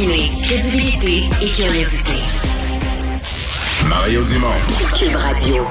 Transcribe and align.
Combiner 0.00 0.30
crédibilité 0.42 1.28
et 1.42 1.48
curiosité. 1.50 2.12
Mario 3.86 4.22
Dumont. 4.24 4.48
Cube 4.98 5.14
Radio. 5.14 5.66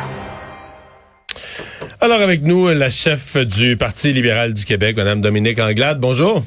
Alors 1.99 2.21
avec 2.21 2.43
nous, 2.43 2.67
la 2.67 2.91
chef 2.91 3.37
du 3.37 3.75
Parti 3.75 4.13
libéral 4.13 4.53
du 4.53 4.65
Québec, 4.65 4.97
Mme 4.97 5.21
Dominique 5.21 5.57
Anglade. 5.57 5.99
Bonjour. 5.99 6.43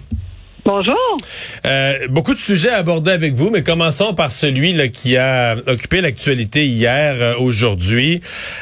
Bonjour. 0.65 1.17
Euh, 1.65 2.07
beaucoup 2.09 2.35
de 2.35 2.39
sujets 2.39 2.69
à 2.69 2.77
aborder 2.77 3.11
avec 3.11 3.33
vous, 3.33 3.51
mais 3.51 3.65
commençons 3.65 4.15
par 4.15 4.31
celui 4.31 4.73
là, 4.73 4.87
qui 4.87 5.17
a 5.17 5.57
occupé 5.67 6.01
l'actualité 6.01 6.67
hier, 6.67 7.17
euh, 7.19 7.35
aujourd'hui. 7.37 8.21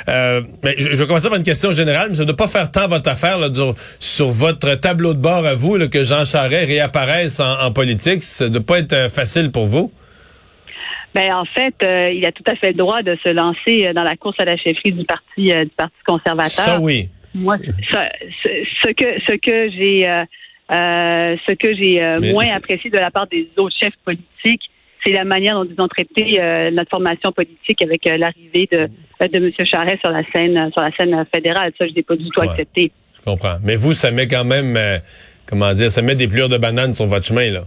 Euh, 0.09 0.41
mais 0.65 0.77
je, 0.79 0.95
je, 0.95 0.97
vais 0.97 1.07
commencer 1.07 1.29
par 1.29 1.37
une 1.37 1.45
question 1.45 1.73
générale, 1.73 2.07
mais 2.09 2.15
ça 2.15 2.23
ne 2.23 2.29
doit 2.29 2.37
pas 2.37 2.49
faire 2.49 2.71
tant 2.71 2.89
votre 2.89 3.11
affaire 3.11 3.39
là, 3.39 3.53
sur, 3.53 3.75
sur, 3.99 4.31
votre 4.31 4.77
tableau 4.77 5.13
de 5.13 5.19
bord 5.19 5.45
à 5.45 5.55
vous 5.55 5.77
là, 5.77 5.89
que 5.89 6.03
Jean 6.03 6.25
Charest 6.25 6.69
réapparaisse 6.69 7.39
en, 7.39 7.67
en, 7.67 7.71
politique. 7.71 8.23
Ça 8.23 8.45
ne 8.47 8.55
doit 8.55 8.63
pas 8.63 8.79
être 8.79 8.95
euh, 8.95 9.09
facile 9.11 9.53
pour 9.53 9.67
vous. 9.67 9.93
Ben 11.15 11.35
en 11.35 11.45
fait, 11.45 11.75
euh, 11.83 12.13
il 12.13 12.25
a 12.25 12.33
tout 12.33 12.45
à 12.47 12.57
fait 12.57 12.69
le 12.69 12.79
droit 12.79 13.03
de 13.03 13.15
se 13.23 13.29
lancer 13.29 13.93
dans 13.93 14.05
la 14.05 14.17
course 14.17 14.41
à 14.41 14.47
la 14.47 14.57
chefferie 14.57 14.93
du 14.93 15.05
parti 15.05 15.53
du 15.53 15.71
parti 15.77 15.97
conservateur. 16.07 16.51
Ça 16.51 16.81
oui. 16.81 17.09
Moi, 17.35 17.59
ça, 17.93 18.09
ce, 18.43 18.49
ce 18.85 18.91
que 18.93 19.21
ce 19.27 19.33
que 19.37 19.71
j'ai 19.71 20.25
euh, 20.71 21.37
ce 21.47 21.55
que 21.55 21.75
j'ai 21.75 22.03
euh, 22.03 22.21
moins 22.33 22.47
apprécié 22.55 22.91
de 22.91 22.99
la 22.99 23.11
part 23.11 23.27
des 23.27 23.49
autres 23.57 23.77
chefs 23.79 23.97
politiques, 24.05 24.71
c'est 25.05 25.13
la 25.13 25.25
manière 25.25 25.55
dont 25.55 25.65
ils 25.65 25.81
ont 25.81 25.89
traité 25.89 26.41
euh, 26.41 26.71
notre 26.71 26.91
formation 26.91 27.33
politique 27.33 27.83
avec 27.83 28.05
l'arrivée 28.05 28.69
de, 28.71 28.89
de 29.27 29.37
M. 29.37 29.51
Charest 29.65 29.99
sur 30.01 30.11
la 30.11 30.23
scène 30.33 30.71
sur 30.73 30.83
la 30.83 30.91
scène 30.93 31.25
fédérale. 31.35 31.73
Ça, 31.79 31.87
je 31.87 31.95
n'ai 31.95 32.03
pas 32.03 32.17
du 32.17 32.29
tout 32.29 32.41
ouais, 32.41 32.49
accepté. 32.49 32.93
Je 33.15 33.23
comprends. 33.23 33.57
Mais 33.65 33.77
vous, 33.77 33.95
ça 33.95 34.11
met 34.11 34.29
quand 34.29 34.45
même, 34.45 34.79
comment 35.47 35.73
dire, 35.73 35.91
ça 35.91 36.03
met 36.03 36.15
des 36.15 36.29
plures 36.29 36.49
de 36.49 36.59
banane 36.59 36.95
sur 36.95 37.07
votre 37.07 37.27
chemin, 37.27 37.51
là. 37.51 37.63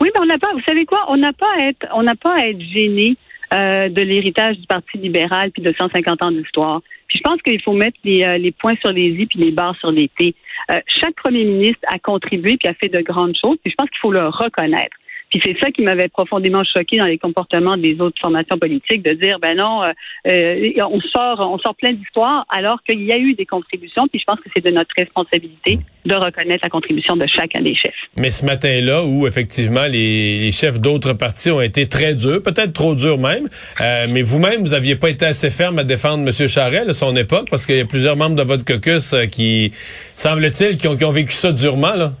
Oui, 0.00 0.10
mais 0.14 0.20
on 0.20 0.26
n'a 0.26 0.38
pas, 0.38 0.52
vous 0.52 0.62
savez 0.66 0.84
quoi, 0.84 1.04
on 1.08 1.16
n'a 1.16 1.32
pas 1.32 1.50
à 1.58 1.68
être, 1.68 1.86
on 1.94 2.02
n'a 2.02 2.14
pas 2.16 2.34
à 2.36 2.48
être 2.48 2.60
gêné 2.60 3.16
euh, 3.54 3.88
de 3.88 4.02
l'héritage 4.02 4.58
du 4.58 4.66
Parti 4.66 4.98
libéral 4.98 5.50
puis 5.52 5.62
de 5.62 5.72
150 5.78 6.22
ans 6.22 6.32
d'histoire. 6.32 6.82
Puis 7.06 7.18
je 7.18 7.22
pense 7.22 7.40
qu'il 7.42 7.62
faut 7.62 7.72
mettre 7.72 7.96
les, 8.02 8.24
euh, 8.24 8.36
les, 8.36 8.52
points 8.52 8.74
sur 8.80 8.92
les 8.92 9.08
i 9.08 9.26
puis 9.26 9.38
les 9.38 9.52
barres 9.52 9.76
sur 9.76 9.92
les 9.92 10.08
t. 10.08 10.34
Euh, 10.70 10.80
chaque 10.88 11.14
premier 11.14 11.44
ministre 11.44 11.80
a 11.86 11.98
contribué 11.98 12.56
puis 12.56 12.68
a 12.68 12.74
fait 12.74 12.88
de 12.88 13.00
grandes 13.00 13.36
choses. 13.36 13.56
Puis 13.62 13.70
je 13.70 13.74
pense 13.76 13.88
qu'il 13.90 14.00
faut 14.00 14.12
le 14.12 14.26
reconnaître. 14.26 14.96
Puis 15.34 15.42
c'est 15.44 15.58
ça 15.60 15.72
qui 15.72 15.82
m'avait 15.82 16.06
profondément 16.06 16.62
choqué 16.62 16.96
dans 16.96 17.06
les 17.06 17.18
comportements 17.18 17.76
des 17.76 17.96
autres 17.98 18.14
formations 18.20 18.56
politiques, 18.56 19.02
de 19.02 19.14
dire 19.14 19.40
ben 19.40 19.56
non, 19.56 19.82
euh, 19.82 19.90
euh, 20.28 20.70
on 20.88 21.00
sort, 21.00 21.40
on 21.40 21.58
sort 21.58 21.74
plein 21.74 21.92
d'histoires 21.92 22.46
alors 22.50 22.80
qu'il 22.88 23.02
y 23.02 23.12
a 23.12 23.18
eu 23.18 23.34
des 23.34 23.44
contributions. 23.44 24.06
Puis 24.06 24.20
je 24.20 24.24
pense 24.26 24.38
que 24.38 24.48
c'est 24.54 24.64
de 24.64 24.70
notre 24.70 24.92
responsabilité 24.96 25.80
de 26.04 26.14
reconnaître 26.14 26.62
la 26.62 26.70
contribution 26.70 27.16
de 27.16 27.26
chacun 27.26 27.62
des 27.62 27.74
chefs. 27.74 27.90
Mais 28.16 28.30
ce 28.30 28.46
matin-là, 28.46 29.04
où 29.04 29.26
effectivement 29.26 29.86
les, 29.90 30.52
chefs 30.52 30.80
d'autres 30.80 31.14
partis 31.14 31.50
ont 31.50 31.60
été 31.60 31.88
très 31.88 32.14
durs, 32.14 32.40
peut-être 32.40 32.72
trop 32.72 32.94
durs 32.94 33.18
même, 33.18 33.48
euh, 33.80 34.06
mais 34.08 34.22
vous-même 34.22 34.60
vous 34.60 34.70
n'aviez 34.70 34.94
pas 34.94 35.10
été 35.10 35.24
assez 35.26 35.50
ferme 35.50 35.80
à 35.80 35.84
défendre 35.84 36.28
M. 36.28 36.48
Charest, 36.48 36.90
à 36.90 36.94
son 36.94 37.16
époque, 37.16 37.48
parce 37.50 37.66
qu'il 37.66 37.76
y 37.76 37.80
a 37.80 37.86
plusieurs 37.86 38.14
membres 38.14 38.36
de 38.36 38.44
votre 38.44 38.64
caucus 38.64 39.16
qui, 39.32 39.72
semble-t-il, 40.14 40.76
qui 40.76 40.86
ont, 40.86 40.96
qui 40.96 41.04
ont 41.04 41.10
vécu 41.10 41.32
ça 41.32 41.50
durement 41.50 41.96
là. 41.96 42.12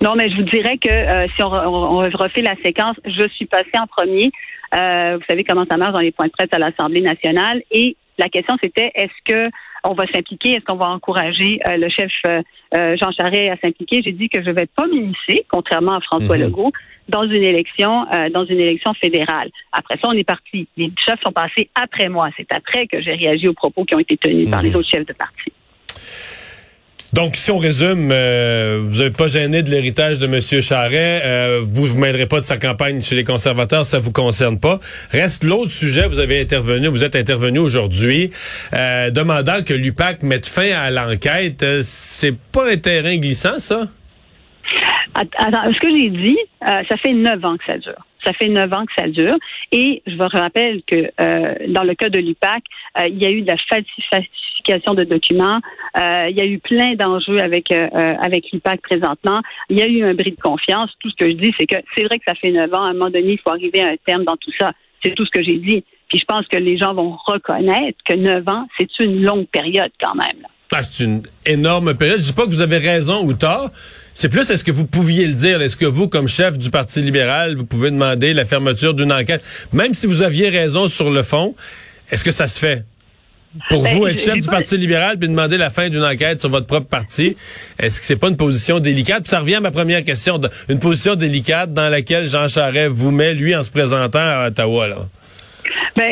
Non, 0.00 0.14
mais 0.14 0.30
je 0.30 0.36
vous 0.36 0.42
dirais 0.42 0.78
que 0.78 0.88
euh, 0.88 1.26
si 1.34 1.42
on, 1.42 1.52
on, 1.52 1.96
refait 1.98 2.42
la 2.42 2.54
séquence, 2.56 2.96
je 3.04 3.26
suis 3.28 3.46
passée 3.46 3.78
en 3.78 3.86
premier. 3.86 4.30
Euh, 4.74 5.16
vous 5.16 5.24
savez 5.28 5.42
comment 5.44 5.64
ça 5.68 5.76
marche 5.76 5.94
dans 5.94 6.00
les 6.00 6.12
points 6.12 6.26
de 6.26 6.32
presse 6.32 6.52
à 6.52 6.58
l'Assemblée 6.58 7.00
nationale. 7.00 7.62
Et 7.70 7.96
la 8.18 8.28
question, 8.28 8.56
c'était 8.62 8.92
est-ce 8.94 9.32
que 9.32 9.50
on 9.84 9.94
va 9.94 10.06
s'impliquer, 10.12 10.52
est-ce 10.54 10.64
qu'on 10.64 10.76
va 10.76 10.88
encourager 10.88 11.60
euh, 11.68 11.76
le 11.76 11.88
chef 11.88 12.10
euh, 12.26 12.96
Jean 13.00 13.12
Charest 13.12 13.50
à 13.52 13.56
s'impliquer? 13.56 14.02
J'ai 14.04 14.12
dit 14.12 14.28
que 14.28 14.42
je 14.42 14.50
vais 14.50 14.66
pas 14.66 14.86
m'immiscer, 14.86 15.46
contrairement 15.48 15.94
à 15.94 16.00
François 16.00 16.36
mm 16.36 16.40
-hmm. 16.40 16.44
Legault, 16.44 16.72
dans 17.08 17.24
une 17.24 17.42
élection, 17.42 18.06
euh, 18.12 18.28
dans 18.30 18.44
une 18.44 18.60
élection 18.60 18.92
fédérale. 18.94 19.50
Après 19.72 19.96
ça, 20.00 20.08
on 20.08 20.12
est 20.12 20.28
parti. 20.34 20.68
Les 20.76 20.90
chefs 21.04 21.20
sont 21.24 21.32
passés 21.32 21.70
après 21.74 22.08
moi. 22.08 22.28
C'est 22.36 22.50
après 22.52 22.86
que 22.86 23.00
j'ai 23.00 23.14
réagi 23.14 23.48
aux 23.48 23.58
propos 23.62 23.84
qui 23.84 23.94
ont 23.94 24.04
été 24.06 24.16
tenus 24.16 24.36
mm 24.36 24.44
-hmm. 24.46 24.50
par 24.54 24.62
les 24.62 24.72
autres 24.76 24.90
chefs 24.92 25.06
de 25.06 25.16
parti. 25.24 25.50
Donc, 27.14 27.36
si 27.36 27.50
on 27.50 27.58
résume, 27.58 28.10
euh, 28.12 28.82
vous 28.82 29.02
n'êtes 29.02 29.16
pas 29.16 29.28
gêné 29.28 29.62
de 29.62 29.70
l'héritage 29.70 30.18
de 30.18 30.26
M. 30.26 30.40
Charret. 30.60 31.22
Euh, 31.24 31.60
vous 31.64 31.84
ne 31.84 31.88
vous 31.88 31.98
mêlerez 31.98 32.26
pas 32.26 32.40
de 32.40 32.44
sa 32.44 32.58
campagne 32.58 33.02
chez 33.02 33.14
les 33.14 33.24
conservateurs, 33.24 33.86
ça 33.86 33.98
vous 33.98 34.12
concerne 34.12 34.60
pas. 34.60 34.78
Reste 35.10 35.42
l'autre 35.42 35.70
sujet, 35.70 36.06
vous 36.06 36.18
avez 36.18 36.38
intervenu, 36.38 36.88
vous 36.88 37.04
êtes 37.04 37.16
intervenu 37.16 37.60
aujourd'hui, 37.60 38.30
euh, 38.74 39.10
demandant 39.10 39.62
que 39.64 39.72
l'UPAC 39.72 40.22
mette 40.22 40.46
fin 40.46 40.70
à 40.72 40.90
l'enquête. 40.90 41.64
C'est 41.82 42.36
pas 42.36 42.70
un 42.70 42.76
terrain 42.76 43.16
glissant, 43.16 43.58
ça? 43.58 43.84
Attends, 45.14 45.72
ce 45.72 45.80
que 45.80 45.90
j'ai 45.90 46.10
dit, 46.10 46.38
ça 46.60 46.96
fait 47.02 47.14
neuf 47.14 47.42
ans 47.42 47.56
que 47.56 47.64
ça 47.64 47.78
dure. 47.78 48.07
Ça 48.28 48.34
fait 48.34 48.48
neuf 48.48 48.70
ans 48.74 48.84
que 48.84 48.92
ça 48.94 49.08
dure. 49.08 49.38
Et 49.72 50.02
je 50.06 50.14
vous 50.14 50.28
rappelle 50.30 50.82
que 50.86 51.10
euh, 51.18 51.54
dans 51.68 51.82
le 51.82 51.94
cas 51.94 52.10
de 52.10 52.18
l'UPAC, 52.18 52.62
euh, 52.98 53.08
il 53.08 53.16
y 53.16 53.24
a 53.24 53.30
eu 53.30 53.40
de 53.40 53.46
la 53.46 53.56
falsification 54.10 54.92
de 54.92 55.04
documents. 55.04 55.60
Euh, 55.96 56.26
il 56.28 56.36
y 56.36 56.42
a 56.42 56.44
eu 56.44 56.58
plein 56.58 56.94
d'enjeux 56.94 57.38
avec 57.38 57.72
avec 57.72 58.52
l'UPAC 58.52 58.82
présentement. 58.82 59.40
Il 59.70 59.78
y 59.78 59.82
a 59.82 59.86
eu 59.86 60.04
un 60.04 60.12
bris 60.12 60.32
de 60.32 60.40
confiance. 60.40 60.90
Tout 61.00 61.08
ce 61.08 61.16
que 61.16 61.30
je 61.30 61.36
dis, 61.36 61.54
c'est 61.58 61.66
que 61.66 61.76
c'est 61.96 62.04
vrai 62.04 62.18
que 62.18 62.24
ça 62.26 62.34
fait 62.34 62.50
neuf 62.50 62.70
ans. 62.74 62.82
À 62.82 62.90
un 62.90 62.92
moment 62.92 63.08
donné, 63.08 63.32
il 63.32 63.38
faut 63.38 63.50
arriver 63.50 63.80
à 63.80 63.88
un 63.88 63.96
terme 64.04 64.24
dans 64.24 64.36
tout 64.36 64.52
ça. 64.58 64.72
C'est 65.02 65.14
tout 65.14 65.24
ce 65.24 65.30
que 65.30 65.42
j'ai 65.42 65.56
dit. 65.56 65.84
Puis 66.10 66.18
je 66.18 66.24
pense 66.26 66.46
que 66.48 66.58
les 66.58 66.76
gens 66.76 66.92
vont 66.92 67.16
reconnaître 67.26 67.98
que 68.04 68.12
neuf 68.12 68.46
ans, 68.46 68.66
c'est 68.76 68.90
une 69.00 69.22
longue 69.22 69.46
période 69.46 69.92
quand 69.98 70.14
même. 70.14 70.44
Ah, 70.70 70.82
c'est 70.82 71.04
une 71.04 71.22
énorme 71.46 71.94
période. 71.94 72.18
Je 72.18 72.24
dis 72.24 72.32
pas 72.34 72.44
que 72.44 72.50
vous 72.50 72.60
avez 72.60 72.76
raison 72.76 73.24
ou 73.24 73.32
tort. 73.32 73.70
C'est 74.20 74.28
plus, 74.28 74.50
est-ce 74.50 74.64
que 74.64 74.72
vous 74.72 74.84
pouviez 74.84 75.28
le 75.28 75.32
dire? 75.32 75.62
Est-ce 75.62 75.76
que 75.76 75.84
vous, 75.84 76.08
comme 76.08 76.26
chef 76.26 76.58
du 76.58 76.70
Parti 76.70 77.00
libéral, 77.00 77.54
vous 77.54 77.64
pouvez 77.64 77.92
demander 77.92 78.32
la 78.32 78.46
fermeture 78.46 78.92
d'une 78.92 79.12
enquête? 79.12 79.44
Même 79.72 79.94
si 79.94 80.08
vous 80.08 80.22
aviez 80.22 80.48
raison 80.48 80.88
sur 80.88 81.12
le 81.12 81.22
fond, 81.22 81.54
est-ce 82.10 82.24
que 82.24 82.32
ça 82.32 82.48
se 82.48 82.58
fait? 82.58 82.84
Pour 83.68 83.84
ben, 83.84 83.96
vous, 83.96 84.08
être 84.08 84.18
chef 84.18 84.40
du 84.40 84.48
Parti 84.48 84.76
libéral 84.76 85.18
puis 85.18 85.28
demander 85.28 85.56
la 85.56 85.70
fin 85.70 85.88
d'une 85.88 86.02
enquête 86.02 86.40
sur 86.40 86.50
votre 86.50 86.66
propre 86.66 86.88
parti, 86.88 87.36
est-ce 87.78 88.00
que 88.00 88.06
c'est 88.06 88.16
pas 88.16 88.26
une 88.26 88.36
position 88.36 88.80
délicate? 88.80 89.22
Puis 89.22 89.30
ça 89.30 89.38
revient 89.38 89.54
à 89.54 89.60
ma 89.60 89.70
première 89.70 90.02
question. 90.02 90.40
Une 90.68 90.80
position 90.80 91.14
délicate 91.14 91.72
dans 91.72 91.88
laquelle 91.88 92.26
Jean 92.26 92.48
Charest 92.48 92.90
vous 92.90 93.12
met, 93.12 93.34
lui, 93.34 93.54
en 93.54 93.62
se 93.62 93.70
présentant 93.70 94.18
à 94.18 94.48
Ottawa, 94.48 94.88
là. 94.88 94.96
Ben, 95.96 96.10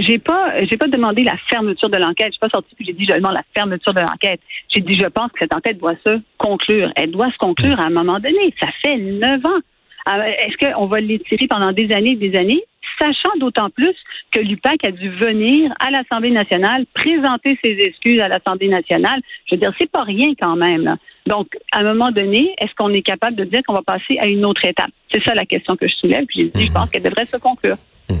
j'ai 0.00 0.18
pas, 0.18 0.64
j'ai 0.64 0.76
pas 0.76 0.88
demandé 0.88 1.22
la 1.22 1.36
fermeture 1.48 1.88
de 1.88 1.96
l'enquête. 1.96 2.28
Je 2.28 2.32
suis 2.32 2.40
pas 2.40 2.48
sortie 2.48 2.74
puis 2.74 2.86
j'ai 2.86 2.92
dit 2.92 3.06
je 3.08 3.14
demande 3.14 3.34
la 3.34 3.44
fermeture 3.54 3.92
de 3.94 4.00
l'enquête. 4.00 4.40
J'ai 4.68 4.80
dit 4.80 4.94
je 4.94 5.06
pense 5.06 5.30
que 5.32 5.38
cette 5.40 5.54
enquête 5.54 5.78
doit 5.78 5.96
se 6.06 6.20
conclure. 6.38 6.92
Elle 6.96 7.10
doit 7.10 7.30
se 7.30 7.38
conclure 7.38 7.78
à 7.80 7.84
un 7.84 7.90
moment 7.90 8.18
donné. 8.18 8.54
Ça 8.60 8.68
fait 8.82 8.96
neuf 8.96 9.44
ans. 9.44 9.60
Est-ce 10.08 10.72
qu'on 10.74 10.86
va 10.86 11.00
l'étirer 11.00 11.48
pendant 11.48 11.72
des 11.72 11.92
années 11.92 12.12
et 12.12 12.30
des 12.30 12.38
années? 12.38 12.62
Sachant 13.00 13.36
d'autant 13.38 13.68
plus 13.70 13.94
que 14.30 14.38
l'UPAC 14.38 14.84
a 14.84 14.90
dû 14.90 15.10
venir 15.10 15.72
à 15.80 15.90
l'Assemblée 15.90 16.30
nationale 16.30 16.86
présenter 16.94 17.58
ses 17.62 17.76
excuses 17.80 18.20
à 18.20 18.28
l'Assemblée 18.28 18.68
nationale. 18.68 19.20
Je 19.46 19.54
veux 19.54 19.60
dire, 19.60 19.72
c'est 19.78 19.90
pas 19.90 20.04
rien 20.04 20.28
quand 20.40 20.56
même. 20.56 20.84
Là. 20.84 20.96
Donc, 21.26 21.48
à 21.72 21.80
un 21.80 21.82
moment 21.82 22.12
donné, 22.12 22.54
est-ce 22.58 22.72
qu'on 22.76 22.92
est 22.92 23.02
capable 23.02 23.36
de 23.36 23.44
dire 23.44 23.60
qu'on 23.66 23.74
va 23.74 23.82
passer 23.82 24.18
à 24.20 24.26
une 24.26 24.44
autre 24.44 24.64
étape? 24.64 24.90
C'est 25.12 25.22
ça 25.24 25.34
la 25.34 25.44
question 25.44 25.76
que 25.76 25.88
je 25.88 25.94
soulève. 25.94 26.24
Puis 26.26 26.42
j'ai 26.54 26.60
dit, 26.60 26.66
je 26.66 26.72
pense 26.72 26.88
qu'elle 26.88 27.02
devrait 27.02 27.26
se 27.30 27.36
conclure. 27.36 27.76
Hum. 28.08 28.18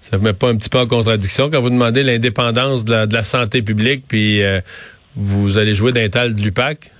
Ça 0.00 0.16
ne 0.16 0.22
met 0.22 0.32
pas 0.32 0.48
un 0.48 0.56
petit 0.56 0.70
peu 0.70 0.78
en 0.78 0.86
contradiction 0.86 1.50
quand 1.50 1.60
vous 1.60 1.70
demandez 1.70 2.02
l'indépendance 2.02 2.84
de 2.84 2.92
la, 2.92 3.06
de 3.06 3.12
la, 3.12 3.22
santé 3.22 3.60
publique, 3.60 4.04
puis 4.08 4.42
euh, 4.42 4.60
vous 5.14 5.58
allez 5.58 5.74
jouer 5.74 5.92
d'un 5.92 6.08
tal 6.08 6.34
de 6.34 6.40
l'UPAC? 6.40 6.90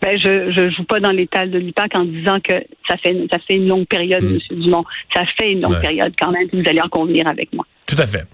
Ben, 0.00 0.18
je 0.18 0.52
je 0.52 0.70
joue 0.70 0.84
pas 0.84 1.00
dans 1.00 1.10
l'étal 1.10 1.50
de 1.50 1.58
l'UPAC 1.58 1.94
en 1.94 2.04
disant 2.04 2.38
que 2.40 2.52
ça 2.88 2.96
fait 2.96 3.16
ça 3.30 3.38
fait 3.38 3.54
une 3.54 3.68
longue 3.68 3.86
période, 3.86 4.22
mmh. 4.22 4.38
M. 4.50 4.60
Dumont. 4.60 4.82
Ça 5.12 5.22
fait 5.36 5.52
une 5.52 5.62
longue 5.62 5.72
ouais. 5.72 5.80
période 5.80 6.12
quand 6.18 6.30
même, 6.30 6.46
vous 6.52 6.62
allez 6.66 6.80
en 6.80 6.88
convenir 6.88 7.26
avec 7.26 7.52
moi. 7.52 7.66
Tout 7.86 7.96
à 7.98 8.06
fait. 8.06 8.24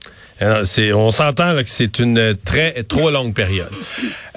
On 0.42 1.10
s'entend 1.10 1.54
que 1.56 1.62
c'est 1.66 1.98
une 1.98 2.34
très 2.44 2.82
trop 2.84 3.10
longue 3.10 3.34
période. 3.34 3.68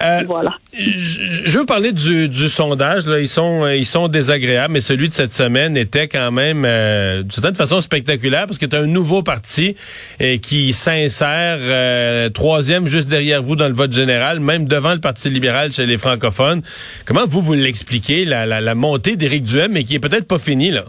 Euh, 0.02 0.24
voilà. 0.28 0.52
Je, 0.78 1.22
je 1.46 1.59
veux 1.59 1.66
parler 1.66 1.94
du, 1.94 2.28
du, 2.28 2.50
sondage. 2.50 3.06
Là. 3.06 3.19
Ils 3.19 3.27
sont 3.27 3.68
ils 3.68 3.86
sont 3.86 4.10
désagréables, 4.10 4.74
mais 4.74 4.81
celui 4.81 5.07
de 5.07 5.13
cette 5.13 5.31
semaine 5.31 5.77
était 5.77 6.10
quand 6.10 6.31
même 6.31 6.66
euh, 6.66 7.22
d'une 7.22 7.31
certaine 7.31 7.56
façon 7.56 7.80
spectaculaire 7.80 8.48
parce 8.48 8.57
que 8.57 8.66
c'est 8.69 8.77
un 8.77 8.86
nouveau 8.86 9.24
parti 9.24 9.75
et 10.19 10.39
qui 10.39 10.74
s'insère 10.74 11.60
euh, 11.62 12.30
troisième 12.30 12.88
juste 12.88 13.07
derrière 13.07 13.42
vous 13.42 13.56
dans 13.56 13.68
le 13.68 13.74
vote 13.74 13.94
général, 13.94 14.39
même 14.42 14.68
devant 14.68 14.94
le 14.94 15.00
Parti 15.00 15.30
libéral 15.30 15.72
chez 15.72 15.86
les 15.86 15.98
francophones. 15.98 16.63
Comment 17.06 17.25
vous 17.25 17.42
vous 17.42 17.54
l'expliquez 17.54 18.25
la, 18.25 18.45
la, 18.45 18.60
la 18.60 18.75
montée 18.75 19.16
d'Éric 19.16 19.44
Duhem, 19.44 19.72
mais 19.72 19.83
qui 19.83 19.95
est 19.95 20.00
peut-être 20.00 20.27
pas 20.27 20.39
finie 20.39 20.72
là? 20.72 20.83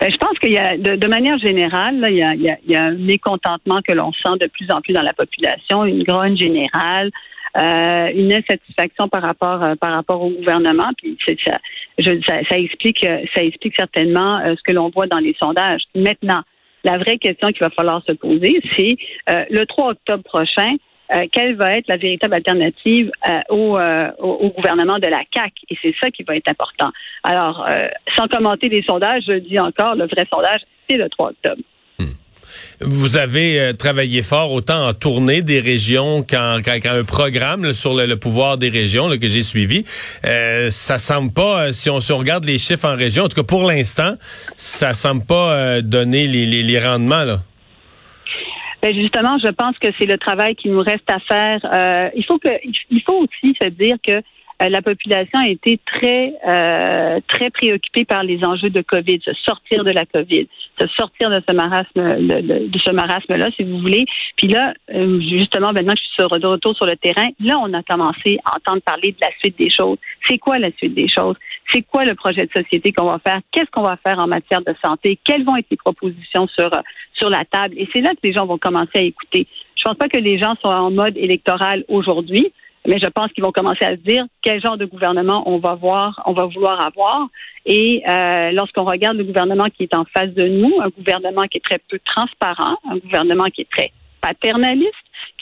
Ben, 0.00 0.10
je 0.10 0.16
pense 0.16 0.38
qu'il 0.38 0.52
y 0.52 0.58
a, 0.58 0.76
de, 0.76 0.96
de 0.96 1.06
manière 1.06 1.38
générale, 1.38 1.98
là, 2.00 2.10
il, 2.10 2.16
y 2.16 2.22
a, 2.22 2.34
il, 2.34 2.70
y 2.70 2.76
a, 2.76 2.84
un 2.84 2.94
mécontentement 2.94 3.80
que 3.86 3.92
l'on 3.92 4.12
sent 4.12 4.36
de 4.40 4.46
plus 4.46 4.70
en 4.70 4.80
plus 4.80 4.92
dans 4.92 5.02
la 5.02 5.14
population, 5.14 5.84
une 5.84 6.02
grogne 6.02 6.36
générale, 6.36 7.10
euh, 7.56 8.10
une 8.14 8.32
insatisfaction 8.32 9.08
par 9.08 9.22
rapport 9.22 9.62
euh, 9.62 9.74
par 9.76 9.92
rapport 9.92 10.20
au 10.22 10.30
gouvernement. 10.30 10.90
Puis 10.98 11.16
ça, 11.44 11.58
je, 11.98 12.10
ça, 12.26 12.40
ça, 12.48 12.58
explique 12.58 13.06
ça 13.34 13.42
explique 13.42 13.74
certainement 13.76 14.38
euh, 14.40 14.54
ce 14.56 14.62
que 14.62 14.72
l'on 14.72 14.90
voit 14.90 15.06
dans 15.06 15.18
les 15.18 15.36
sondages. 15.40 15.82
Maintenant, 15.94 16.42
la 16.84 16.98
vraie 16.98 17.18
question 17.18 17.48
qu'il 17.48 17.62
va 17.62 17.70
falloir 17.70 18.02
se 18.06 18.12
poser, 18.12 18.60
c'est 18.76 18.96
euh, 19.30 19.44
le 19.50 19.64
3 19.66 19.92
octobre 19.92 20.22
prochain. 20.22 20.76
Euh, 21.12 21.26
quelle 21.32 21.54
va 21.56 21.72
être 21.72 21.88
la 21.88 21.96
véritable 21.96 22.34
alternative 22.34 23.10
euh, 23.28 23.40
au, 23.50 23.78
euh, 23.78 24.10
au, 24.18 24.48
gouvernement 24.50 24.98
de 24.98 25.06
la 25.06 25.22
CAC 25.30 25.52
Et 25.68 25.76
c'est 25.82 25.94
ça 26.00 26.10
qui 26.10 26.22
va 26.22 26.36
être 26.36 26.48
important. 26.48 26.90
Alors, 27.22 27.66
sans 28.16 28.26
commenter 28.28 28.68
les 28.68 28.82
sondages, 28.82 29.24
je 29.26 29.34
dis 29.34 29.58
encore, 29.58 29.94
le 29.94 30.06
vrai 30.06 30.26
sondage, 30.32 30.60
c'est 30.88 30.96
le 30.96 31.08
3 31.08 31.30
octobre. 31.30 31.62
Vous 32.80 33.16
avez 33.16 33.72
travaillé 33.78 34.22
fort 34.22 34.52
autant 34.52 34.88
en 34.88 34.94
tournée 34.94 35.42
des 35.42 35.60
régions 35.60 36.22
qu'en 36.22 36.58
un 36.58 37.04
programme 37.04 37.72
sur 37.72 37.94
le, 37.94 38.16
pouvoir 38.16 38.58
des 38.58 38.68
régions 38.68 39.08
que 39.16 39.26
j'ai 39.26 39.42
suivi. 39.42 39.84
Ça 40.22 40.98
semble 40.98 41.32
pas, 41.32 41.66
euh, 41.66 41.72
si 41.72 41.88
on, 41.90 41.98
regarde 42.16 42.44
les 42.44 42.58
chiffres 42.58 42.86
en 42.86 42.96
région, 42.96 43.24
en 43.24 43.28
tout 43.28 43.36
cas 43.36 43.46
pour 43.46 43.64
l'instant, 43.64 44.16
ça 44.56 44.94
semble 44.94 45.24
pas 45.24 45.80
donner 45.82 46.26
les, 46.26 46.78
rendements. 46.78 47.38
Ben 48.84 48.94
justement, 48.94 49.38
je 49.38 49.48
pense 49.48 49.78
que 49.78 49.88
c'est 49.98 50.04
le 50.04 50.18
travail 50.18 50.54
qui 50.56 50.68
nous 50.68 50.80
reste 50.80 51.10
à 51.10 51.18
faire. 51.18 52.10
il 52.14 52.22
faut 52.26 52.38
que, 52.38 52.50
il 52.90 53.02
faut 53.02 53.24
aussi 53.24 53.56
se 53.58 53.68
dire 53.68 53.96
que 54.06 54.22
euh, 54.62 54.68
la 54.68 54.82
population 54.82 55.40
a 55.40 55.48
été 55.48 55.80
très 55.84 56.32
euh, 56.46 57.18
très 57.26 57.50
préoccupée 57.50 58.04
par 58.04 58.22
les 58.22 58.44
enjeux 58.44 58.70
de 58.70 58.82
Covid, 58.82 59.20
se 59.24 59.32
sortir 59.44 59.84
de 59.84 59.90
la 59.90 60.06
Covid, 60.06 60.46
se 60.78 60.86
sortir 60.88 61.30
de 61.30 61.42
ce 61.48 61.54
marasme 61.54 61.88
de, 61.96 62.68
de 62.68 62.78
ce 62.78 62.90
marasme 62.92 63.34
là, 63.34 63.48
si 63.56 63.64
vous 63.64 63.80
voulez. 63.80 64.04
Puis 64.36 64.48
là, 64.48 64.72
euh, 64.94 65.20
justement, 65.20 65.72
maintenant 65.72 65.94
que 65.94 66.00
je 66.00 66.24
suis 66.24 66.40
de 66.40 66.46
retour 66.46 66.76
sur 66.76 66.86
le 66.86 66.96
terrain, 66.96 67.28
là, 67.40 67.58
on 67.60 67.72
a 67.74 67.82
commencé 67.82 68.38
à 68.44 68.56
entendre 68.56 68.82
parler 68.82 69.12
de 69.12 69.18
la 69.20 69.30
suite 69.40 69.58
des 69.58 69.70
choses. 69.70 69.98
C'est 70.28 70.38
quoi 70.38 70.58
la 70.58 70.70
suite 70.72 70.94
des 70.94 71.08
choses? 71.08 71.36
C'est 71.72 71.82
quoi 71.82 72.04
le 72.04 72.14
projet 72.14 72.46
de 72.46 72.52
société 72.52 72.92
qu'on 72.92 73.06
va 73.06 73.18
faire? 73.18 73.40
Qu'est-ce 73.52 73.70
qu'on 73.70 73.82
va 73.82 73.96
faire 73.96 74.18
en 74.18 74.26
matière 74.26 74.62
de 74.62 74.74
santé? 74.84 75.18
Quelles 75.24 75.44
vont 75.44 75.56
être 75.56 75.70
les 75.70 75.76
propositions 75.76 76.46
sur 76.48 76.70
sur 77.14 77.30
la 77.30 77.44
table? 77.44 77.74
Et 77.78 77.88
c'est 77.92 78.00
là 78.00 78.10
que 78.10 78.20
les 78.22 78.32
gens 78.32 78.46
vont 78.46 78.58
commencer 78.58 78.96
à 78.96 79.02
écouter. 79.02 79.46
Je 79.76 79.82
pense 79.84 79.96
pas 79.96 80.08
que 80.08 80.18
les 80.18 80.38
gens 80.38 80.54
sont 80.62 80.70
en 80.70 80.90
mode 80.90 81.16
électoral 81.16 81.84
aujourd'hui 81.88 82.52
mais 82.86 82.98
je 82.98 83.06
pense 83.06 83.28
qu'ils 83.32 83.42
vont 83.42 83.52
commencer 83.52 83.84
à 83.84 83.92
se 83.92 84.00
dire 84.00 84.26
quel 84.42 84.60
genre 84.60 84.76
de 84.76 84.84
gouvernement 84.84 85.42
on 85.46 85.58
va 85.58 85.74
voir, 85.74 86.22
on 86.26 86.32
va 86.32 86.46
vouloir 86.46 86.84
avoir. 86.84 87.28
Et 87.64 88.02
euh, 88.08 88.50
lorsqu'on 88.52 88.84
regarde 88.84 89.16
le 89.16 89.24
gouvernement 89.24 89.66
qui 89.74 89.84
est 89.84 89.94
en 89.94 90.04
face 90.04 90.30
de 90.30 90.46
nous, 90.46 90.80
un 90.82 90.88
gouvernement 90.88 91.44
qui 91.44 91.58
est 91.58 91.64
très 91.64 91.80
peu 91.88 91.98
transparent, 92.04 92.76
un 92.90 92.98
gouvernement 92.98 93.44
qui 93.44 93.62
est 93.62 93.70
très 93.70 93.90
paternaliste, 94.20 94.92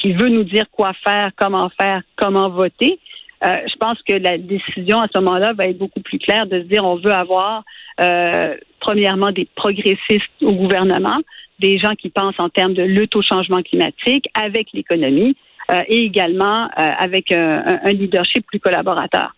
qui 0.01 0.13
veut 0.13 0.29
nous 0.29 0.45
dire 0.45 0.67
quoi 0.71 0.93
faire, 1.05 1.31
comment 1.37 1.69
faire, 1.81 2.03
comment 2.17 2.49
voter. 2.49 2.99
Euh, 3.45 3.59
je 3.67 3.77
pense 3.77 3.99
que 4.03 4.13
la 4.13 4.39
décision 4.39 5.01
à 5.01 5.09
ce 5.13 5.19
moment-là 5.21 5.53
va 5.53 5.67
être 5.67 5.79
beaucoup 5.79 6.01
plus 6.01 6.19
claire 6.19 6.47
de 6.47 6.61
se 6.61 6.67
dire 6.67 6.85
on 6.85 6.97
veut 6.97 7.13
avoir 7.13 7.65
euh, 8.01 8.55
premièrement 8.81 9.33
des 9.33 9.49
progressistes 9.55 10.31
au 10.43 10.53
gouvernement, 10.53 11.19
des 11.59 11.79
gens 11.79 11.95
qui 11.95 12.09
pensent 12.11 12.39
en 12.39 12.49
termes 12.49 12.75
de 12.75 12.83
lutte 12.83 13.17
au 13.17 13.23
changement 13.23 13.63
climatique 13.63 14.27
avec 14.35 14.69
l'économie, 14.73 15.37
euh, 15.71 15.83
et 15.89 15.99
également 15.99 16.65
euh, 16.65 16.69
avec 16.77 17.33
un, 17.33 17.81
un 17.85 17.93
leadership 17.93 18.47
plus 18.47 18.61
collaborateur. 18.61 19.35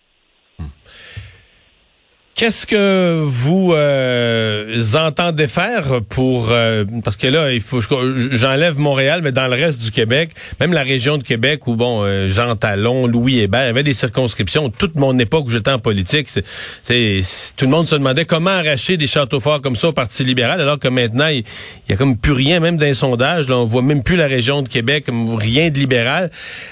Qu'est-ce 2.35 2.65
que 2.65 3.23
vous 3.23 3.71
euh, 3.73 4.83
entendez 4.95 5.47
faire 5.47 6.01
pour 6.09 6.49
euh, 6.51 6.83
parce 7.01 7.15
que 7.15 7.27
là 7.27 7.53
il 7.53 7.61
faut 7.61 7.79
j'enlève 7.79 8.77
Montréal 8.77 9.21
mais 9.23 9.31
dans 9.31 9.47
le 9.47 9.53
reste 9.53 9.81
du 9.81 9.89
Québec 9.89 10.31
même 10.59 10.73
la 10.73 10.83
région 10.83 11.17
de 11.17 11.23
Québec 11.23 11.65
où 11.65 11.77
bon 11.77 12.03
euh, 12.03 12.27
Jean 12.27 12.57
Talon 12.57 13.07
Louis 13.07 13.39
Hébert 13.39 13.69
avait 13.69 13.83
des 13.83 13.93
circonscriptions 13.93 14.69
toute 14.69 14.95
mon 14.95 15.17
époque 15.17 15.45
où 15.47 15.49
j'étais 15.49 15.71
en 15.71 15.79
politique 15.79 16.27
c'est 16.27 17.21
tout 17.55 17.65
le 17.65 17.71
monde 17.71 17.87
se 17.87 17.95
demandait 17.95 18.25
comment 18.25 18.49
arracher 18.49 18.97
des 18.97 19.07
châteaux 19.07 19.39
forts 19.39 19.61
comme 19.61 19.77
ça 19.77 19.87
au 19.87 19.93
Parti 19.93 20.25
libéral 20.25 20.59
alors 20.59 20.77
que 20.77 20.89
maintenant 20.89 21.27
il, 21.27 21.45
y 21.87 21.93
a 21.93 21.95
comme 21.95 22.17
plus 22.17 22.33
rien 22.33 22.59
même 22.59 22.75
d'un 22.77 22.95
sondage 22.95 23.47
là 23.47 23.59
on 23.59 23.63
voit 23.63 23.81
même 23.81 24.03
plus 24.03 24.17
la 24.17 24.27
région 24.27 24.61
de 24.61 24.67
Québec 24.67 25.05
rien 25.37 25.69
de 25.69 25.79
libéral. 25.79 26.29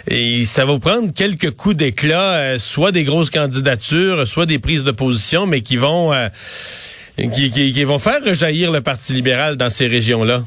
Et 0.09 0.43
ça 0.43 0.65
va 0.65 0.73
vous 0.73 0.79
prendre 0.79 1.13
quelques 1.13 1.51
coups 1.51 1.77
d'éclat 1.77 2.59
soit 2.59 2.91
des 2.91 3.05
grosses 3.05 3.29
candidatures 3.29 4.27
soit 4.27 4.45
des 4.45 4.59
prises 4.59 4.83
de 4.83 4.91
position 4.91 5.52
mais 5.53 5.61
qui 5.61 5.77
vont 5.77 6.11
euh, 6.11 6.29
qui, 7.15 7.83
vont 7.83 7.99
faire 7.99 8.23
rejaillir 8.25 8.71
le 8.71 8.81
Parti 8.81 9.13
libéral 9.13 9.55
dans 9.55 9.69
ces 9.69 9.87
régions-là? 9.87 10.39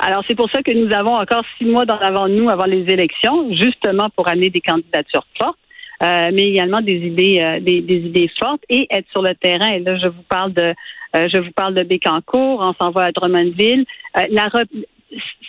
Alors, 0.00 0.24
c'est 0.26 0.34
pour 0.34 0.50
ça 0.50 0.60
que 0.60 0.72
nous 0.72 0.92
avons 0.92 1.16
encore 1.16 1.44
six 1.56 1.64
mois 1.64 1.86
dans 1.86 1.98
avant 1.98 2.28
nous 2.28 2.50
avant 2.50 2.64
les 2.64 2.84
élections, 2.92 3.54
justement 3.54 4.08
pour 4.16 4.26
amener 4.26 4.50
des 4.50 4.60
candidatures 4.60 5.26
fortes, 5.38 5.56
euh, 6.02 6.30
mais 6.34 6.50
également 6.50 6.80
des 6.80 6.96
idées, 6.96 7.38
euh, 7.40 7.60
des, 7.60 7.78
idées 8.10 8.30
fortes 8.40 8.62
et 8.68 8.88
être 8.90 9.08
sur 9.12 9.22
le 9.22 9.36
terrain. 9.36 9.68
Et 9.68 9.78
là, 9.78 9.96
je 9.98 10.08
vous 10.08 10.24
parle 10.28 10.52
de, 10.52 10.74
je 11.14 11.38
vous 11.38 11.52
parle 11.52 11.74
de 11.74 11.84
Bécancourt, 11.84 12.58
on 12.60 12.74
s'en 12.74 12.90
va 12.90 13.04
à 13.04 13.12
Drummondville. 13.12 13.84
la, 14.30 14.50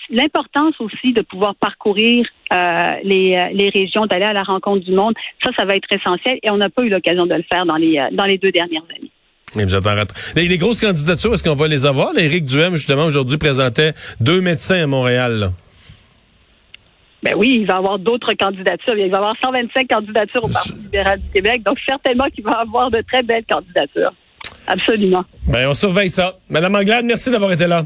l'importance 0.09 0.75
aussi 0.80 1.13
de 1.13 1.21
pouvoir 1.21 1.56
parcourir 1.56 2.25
euh, 2.54 2.92
les, 3.04 3.36
euh, 3.36 3.50
les 3.54 3.69
régions, 3.69 4.06
d'aller 4.06 4.25
à 4.25 4.33
la 4.33 4.44
rencontre 4.44 4.86
du 4.86 4.92
monde, 4.92 5.13
ça, 5.44 5.51
ça 5.57 5.65
va 5.65 5.75
être 5.75 5.88
essentiel 5.92 6.39
et 6.44 6.50
on 6.50 6.57
n'a 6.57 6.69
pas 6.69 6.83
eu 6.83 6.89
l'occasion 6.89 7.25
de 7.25 7.33
le 7.33 7.44
faire 7.44 7.65
dans 7.65 7.75
les, 7.75 7.98
euh, 7.98 8.07
dans 8.12 8.25
les 8.25 8.38
deux 8.38 8.51
dernières 8.51 8.83
années. 8.95 9.12
Les, 10.36 10.48
les, 10.48 10.57
grosses 10.57 10.81
candidatures, 10.81 11.33
est-ce 11.33 11.44
qu'on 11.44 11.56
va 11.56 11.68
les 11.68 11.86
avoir? 11.86 12.18
Éric 12.18 12.45
Duhem, 12.45 12.75
justement, 12.75 13.06
aujourd'hui, 13.06 13.38
présentait 13.38 13.94
deux 14.19 14.42
médecins 14.42 14.83
à 14.83 14.88
Montréal. 14.88 15.51
Ben 17.24 17.33
oui, 17.36 17.57
il 17.62 17.65
va 17.65 17.75
y 17.75 17.77
avoir 17.77 17.98
d'autres 17.98 18.33
candidatures. 18.33 18.95
Il 18.95 19.10
va 19.10 19.18
y 19.18 19.19
avoir 19.19 19.36
125 19.42 19.88
candidatures 19.88 20.44
au 20.44 20.50
Parti 20.50 20.74
libéral 20.74 21.19
du 21.19 21.30
Québec. 21.33 21.63
Donc, 21.63 21.77
certainement 21.86 22.27
qu'il 22.33 22.44
va 22.44 22.51
y 22.51 22.62
avoir 22.62 22.92
de 22.92 23.01
très 23.01 23.24
belles 23.24 23.45
candidatures. 23.50 24.13
Absolument. 24.68 25.24
Ben, 25.48 25.68
on 25.68 25.74
surveille 25.74 26.10
ça. 26.10 26.36
Madame 26.50 26.75
Anglade, 26.75 27.06
merci 27.06 27.31
d'avoir 27.31 27.51
été 27.51 27.68
là. 27.68 27.86